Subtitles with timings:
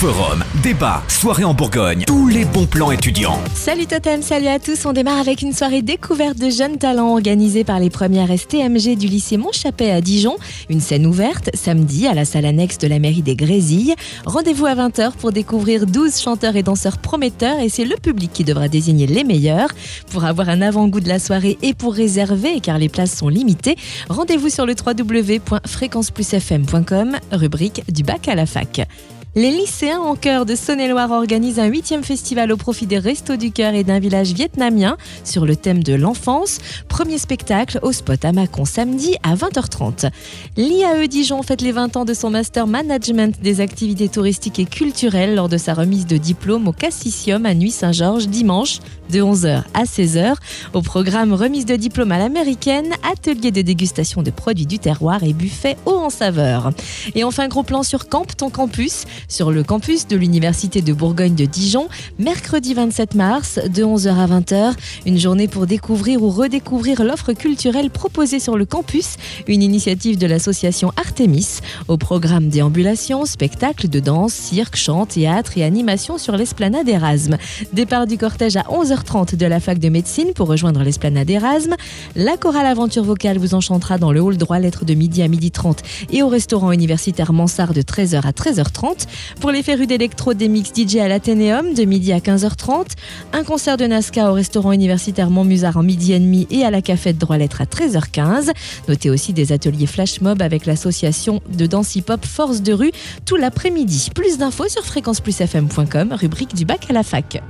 [0.00, 3.38] Forum, débat, soirée en Bourgogne, tous les bons plans étudiants.
[3.54, 4.86] Salut Totem, salut à tous.
[4.86, 9.08] On démarre avec une soirée découverte de jeunes talents organisée par les premières STMG du
[9.08, 10.38] lycée Montchappet à Dijon.
[10.70, 13.94] Une scène ouverte samedi à la salle annexe de la mairie des Grésilles.
[14.24, 18.44] Rendez-vous à 20h pour découvrir 12 chanteurs et danseurs prometteurs et c'est le public qui
[18.44, 19.68] devra désigner les meilleurs.
[20.12, 23.76] Pour avoir un avant-goût de la soirée et pour réserver car les places sont limitées,
[24.08, 28.88] rendez-vous sur le www.fréquenceplusfm.com, rubrique du bac à la fac.
[29.36, 33.52] Les lycéens en cœur de Saône-et-Loire organisent un huitième festival au profit des Restos du
[33.52, 36.58] Cœur et d'un village vietnamien sur le thème de l'enfance.
[36.88, 40.10] Premier spectacle au spot à Mâcon samedi à 20h30.
[40.56, 45.36] L'IAE Dijon fête les 20 ans de son master management des activités touristiques et culturelles
[45.36, 48.80] lors de sa remise de diplôme au Cassicium à Nuit-Saint-Georges dimanche
[49.12, 50.34] de 11h à 16h.
[50.72, 55.32] Au programme remise de diplôme à l'américaine, atelier de dégustation de produits du terroir et
[55.32, 56.72] buffet haut en saveur.
[57.14, 61.34] Et enfin, gros plan sur Camp, ton campus sur le campus de l'Université de Bourgogne
[61.34, 64.74] de Dijon, mercredi 27 mars, de 11h à 20h.
[65.06, 70.26] Une journée pour découvrir ou redécouvrir l'offre culturelle proposée sur le campus, une initiative de
[70.26, 76.88] l'association Artemis, au programme déambulation, spectacles de danse, cirque, chant, théâtre et animation sur l'esplanade
[76.88, 77.36] Erasme.
[77.72, 81.76] Départ du cortège à 11h30 de la fac de médecine pour rejoindre l'esplanade Erasme.
[82.16, 85.50] La chorale aventure vocale vous enchantera dans le hall droit lettre de midi à midi
[85.50, 89.06] 30 et au restaurant universitaire Mansart de 13h à 13h30.
[89.40, 92.86] Pour les férus d'électro, des mix DJ à l'Athénéum de midi à 15h30.
[93.32, 96.82] Un concert de Nazca au restaurant universitaire Montmusard en midi et demi et à la
[96.82, 98.50] cafette droit lettre à 13h15.
[98.88, 102.92] Notez aussi des ateliers flash mob avec l'association de danse hip-hop Force de rue
[103.24, 104.10] tout l'après-midi.
[104.14, 107.42] Plus d'infos sur fréquenceplusfm.com, rubrique du bac à la fac.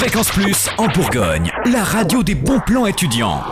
[0.00, 3.42] Fréquence Plus en Bourgogne, la radio des bons plans étudiants.